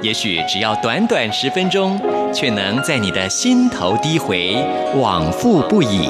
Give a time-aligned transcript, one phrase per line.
[0.00, 2.00] 也许只要短短十分钟，
[2.32, 4.54] 却能在你的心头低回，
[4.94, 6.08] 往复不已。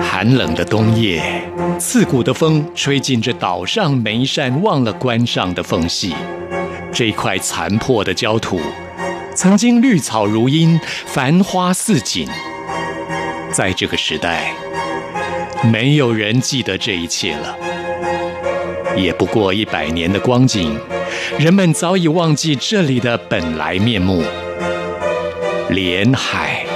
[0.00, 1.22] 寒冷的冬夜，
[1.78, 6.14] 刺骨的风吹进这岛上每一扇忘了关上的缝隙。
[6.90, 8.58] 这块残破的焦土，
[9.38, 12.28] 曾经绿草如茵，繁花似锦。
[13.52, 14.52] 在这个时代，
[15.72, 17.56] 没有人记得这一切了。
[18.96, 20.76] 也不过一百年的光景，
[21.38, 24.24] 人们早已忘记这里的本来面目，
[25.68, 26.66] 连海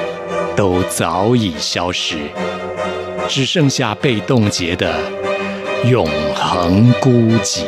[0.55, 2.17] 都早已消失。
[3.27, 4.95] 只剩下被冻结的
[5.87, 7.11] 永恒孤
[7.43, 7.65] 寂。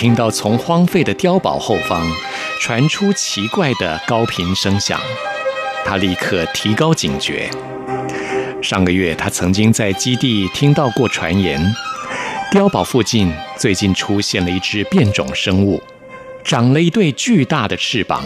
[0.00, 2.10] 听到从荒废的碉堡后方
[2.58, 4.98] 传出奇怪的高频声响，
[5.84, 7.50] 他立刻提高警觉。
[8.62, 11.60] 上个月，他曾经在基地听到过传言，
[12.50, 15.82] 碉堡附近最近出现了一只变种生物，
[16.42, 18.24] 长了一对巨大的翅膀。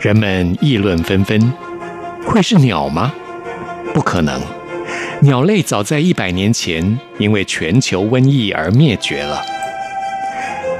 [0.00, 1.52] 人们议论纷纷，
[2.24, 3.12] 会是鸟吗？
[3.92, 4.40] 不可能，
[5.22, 9.42] 鸟类早在一百年前因为全球瘟疫而灭绝了。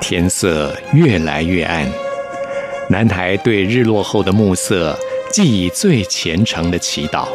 [0.00, 1.86] 天色越来越暗，
[2.88, 4.98] 男孩对日落后的暮色
[5.30, 7.28] 寄以最虔诚的祈祷。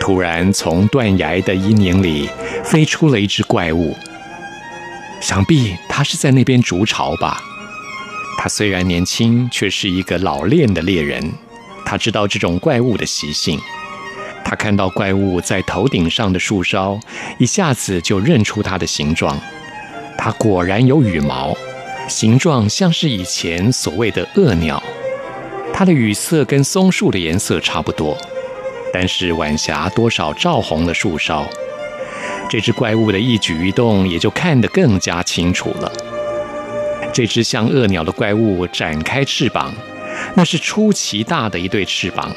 [0.00, 2.30] 突然，从断崖的阴影里
[2.64, 3.94] 飞出了一只怪物，
[5.20, 7.42] 想必他是在那边筑巢吧。
[8.38, 11.32] 他虽然年轻，却是一个老练的猎人。
[11.84, 13.58] 他知道这种怪物的习性。
[14.44, 16.98] 他看到怪物在头顶上的树梢，
[17.38, 19.38] 一下子就认出它的形状。
[20.18, 21.56] 它果然有羽毛，
[22.08, 24.82] 形状像是以前所谓的恶鸟。
[25.72, 28.18] 它的羽色跟松树的颜色差不多，
[28.92, 31.46] 但是晚霞多少照红了树梢，
[32.50, 35.92] 这只怪物的一举一动也就看得更加清楚了。
[37.12, 39.72] 这只像恶鸟的怪物展开翅膀，
[40.34, 42.34] 那是出奇大的一对翅膀。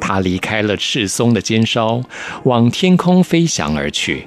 [0.00, 2.02] 它离开了赤松的尖梢，
[2.44, 4.26] 往天空飞翔而去。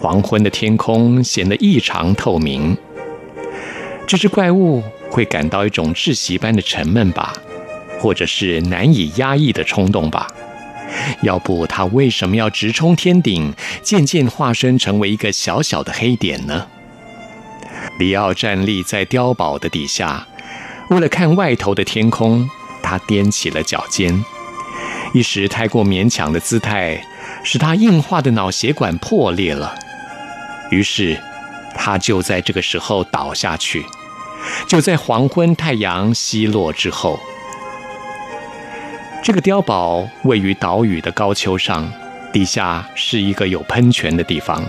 [0.00, 2.74] 黄昏的天空显得异常透明。
[4.06, 7.34] 这只怪物会感到一种窒息般的沉闷吧，
[8.00, 10.26] 或者是难以压抑的冲动吧？
[11.22, 13.52] 要不它为什么要直冲天顶，
[13.82, 16.66] 渐渐化身成为一个小小的黑点呢？
[17.98, 20.26] 里奥站立在碉堡的底下，
[20.88, 22.48] 为了看外头的天空，
[22.82, 24.24] 他踮起了脚尖。
[25.12, 27.04] 一时太过勉强的姿态，
[27.44, 29.74] 使他硬化的脑血管破裂了。
[30.70, 31.20] 于是，
[31.74, 33.84] 他就在这个时候倒下去。
[34.66, 37.20] 就在黄昏太阳西落之后，
[39.22, 41.92] 这个碉堡位于岛屿的高丘上，
[42.32, 44.64] 底下是一个有喷泉的地方。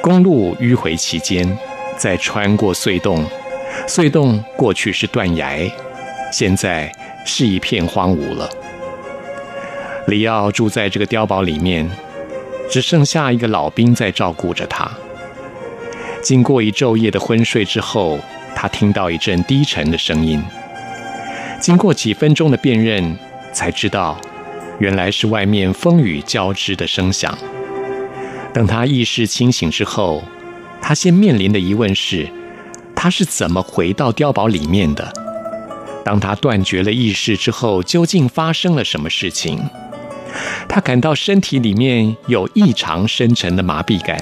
[0.00, 1.58] 公路迂回其间。
[1.96, 3.26] 再穿过隧洞，
[3.86, 5.70] 隧洞过去是断崖，
[6.32, 6.90] 现在
[7.26, 8.48] 是一片荒芜了。
[10.06, 11.86] 里奥住在这个碉堡里面，
[12.70, 14.88] 只剩下一个老兵在照顾着他。
[16.22, 18.18] 经过一昼夜的昏睡之后，
[18.54, 20.42] 他听到一阵低沉的声音。
[21.60, 23.18] 经过几分钟的辨认，
[23.52, 24.18] 才知道
[24.78, 27.36] 原来是外面风雨交织的声响。
[28.52, 30.22] 等他意识清醒之后，
[30.80, 32.28] 他先面临的疑问是：
[32.94, 35.12] 他是怎么回到碉堡里面的？
[36.04, 39.58] 当他断绝了意识之后，究竟发生了什么事情？
[40.68, 44.16] 他感到身体里面有异常深沉的麻痹感，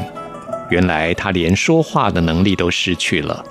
[0.71, 3.45] 原来他连说话的能力都失去了。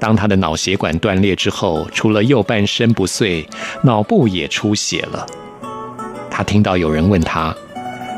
[0.00, 3.46] 当他的脑血管断裂之后，除了右半身不遂，
[3.82, 5.26] 脑部也出血了。
[6.30, 7.54] 他听到有人问他：“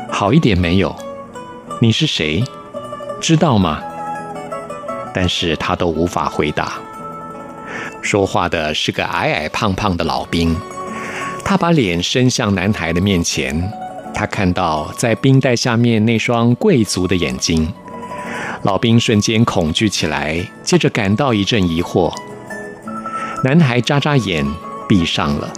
[0.09, 0.95] 好一点没有？
[1.79, 2.43] 你是谁？
[3.19, 3.81] 知道吗？”
[5.13, 6.73] 但是他都无法回答。
[8.01, 10.55] 说话的是个矮矮胖胖的老兵，
[11.51, 13.69] 他把脸伸向男孩的面前，
[14.13, 17.67] 他看到在冰袋下面那双贵族的眼睛。
[18.61, 22.09] 老兵瞬间恐惧起来，接着感到一阵疑惑。
[23.43, 24.45] 男孩眨眨眼，
[24.87, 25.51] 闭上了。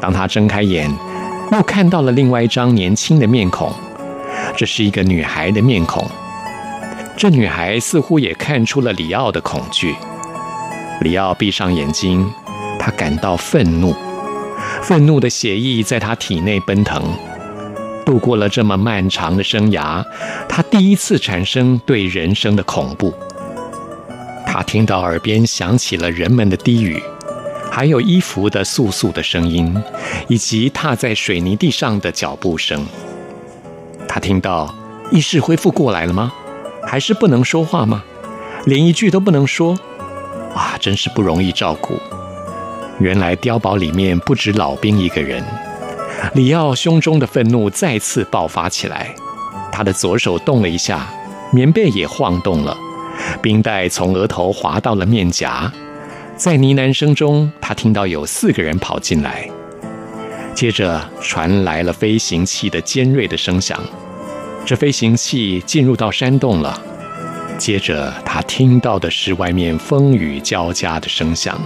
[0.00, 0.92] 当他睁开眼，
[1.52, 3.72] 又看到了另外一张年轻的面孔，
[4.56, 6.04] 这是一个女孩的面孔。
[7.16, 9.94] 这女孩似乎也看出了里奥的恐惧。
[11.02, 12.28] 里奥闭上眼睛，
[12.76, 13.94] 他感到愤怒，
[14.80, 17.02] 愤怒的血液在他体内奔腾。
[18.04, 20.04] 度过了这么漫长的生涯，
[20.48, 23.12] 他第一次产生对人生的恐怖。
[24.46, 27.00] 他听到耳边响起了人们的低语，
[27.70, 29.74] 还有衣服的簌簌的声音，
[30.28, 32.84] 以及踏在水泥地上的脚步声。
[34.08, 34.74] 他听到
[35.10, 36.32] 意识恢复过来了吗？
[36.84, 38.02] 还是不能说话吗？
[38.66, 39.78] 连一句都不能说？
[40.54, 41.94] 哇，真是不容易照顾。
[43.02, 45.42] 原来碉堡里面不止老兵一个人。
[46.34, 49.12] 里奥胸中的愤怒再次爆发起来，
[49.72, 51.08] 他的左手动了一下，
[51.50, 52.78] 棉被也晃动了，
[53.42, 55.70] 冰袋从额头滑到了面颊。
[56.36, 59.48] 在呢喃声中，他听到有四个人跑进来，
[60.54, 63.80] 接着传来了飞行器的尖锐的声响。
[64.64, 66.80] 这飞行器进入到山洞了，
[67.58, 71.60] 接着他听到的是外面风雨交加的声响。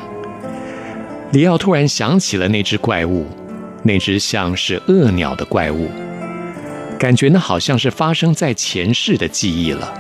[1.32, 3.26] 里奥突然想起了那只怪物。
[3.82, 5.88] 那只像是恶鸟的怪物，
[6.98, 9.94] 感觉那好像是发生在前世的记忆了。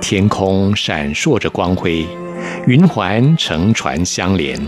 [0.00, 2.04] 天空闪烁着光辉，
[2.66, 4.60] 云环乘船相连，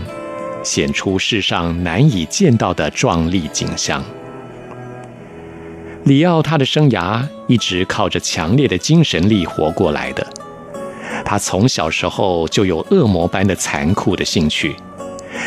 [0.63, 4.01] 显出世上难以见到的壮丽景象。
[6.05, 10.25] 里奥他的生涯一直靠着强烈的精神力活过来的。
[11.25, 14.73] 他从小时候就有恶魔般的残酷的兴趣，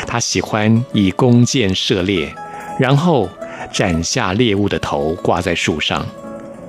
[0.09, 2.35] 他喜欢以弓箭射猎。
[2.81, 3.29] 然后
[3.73, 6.07] 斩下猎物的头挂在树上，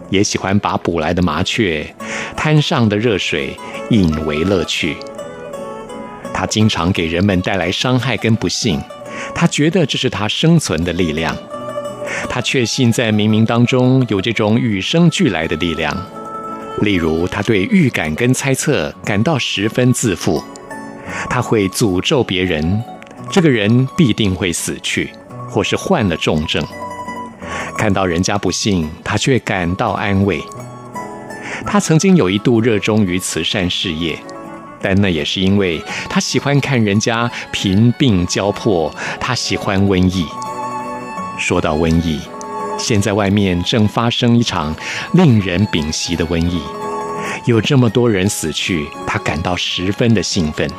[0.10, 1.96] 也喜欢把捕来的麻雀、
[2.36, 3.56] 滩上的热水
[3.92, 4.98] 引为乐趣。
[6.34, 8.82] 他经常给人们带来伤害跟不幸，
[9.36, 11.38] 他觉得这是他生存的力量。
[12.28, 15.96] 他确信在冥冥当中有这种与生俱来的力量。
[16.82, 20.44] 例如，他对预感跟猜测感到十分自负，
[21.30, 22.82] 他会诅咒别人，
[23.32, 25.12] 这个人必定会死去。
[25.52, 26.64] 或是患了重症，
[27.76, 30.40] 看到人家不幸，他却感到安慰。
[31.66, 34.16] 他曾经有一度热衷于慈善事业，
[34.80, 40.28] 但那也是因为他喜欢看人家贫病交迫，他喜欢瘟疫。
[41.40, 42.20] 说到瘟疫，
[42.78, 44.76] 现在外面正发生一场
[45.14, 46.62] 令人屏息的瘟疫，
[47.46, 50.70] 有这么多人死去，他感到十分的兴奋。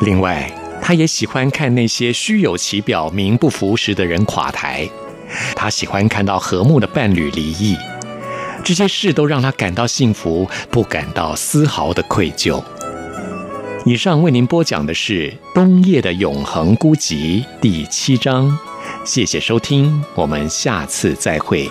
[0.00, 0.50] 另外，
[0.86, 4.86] 他也喜欢看那些虚有其表、名不符实的人垮台，
[5.56, 7.74] 他喜欢看到和睦的伴侣离异，
[8.62, 12.62] 这些事都让他感到幸福，不感到丝毫的愧疚。
[13.86, 18.58] 以上为您播讲的是冬夜的永恒孤寂第七章，
[19.06, 21.66] 谢谢收听，我们下次再会。